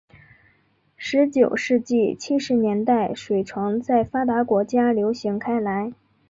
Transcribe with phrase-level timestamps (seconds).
[0.97, 5.93] 十九世纪七十年代水床在发达国家流行开来。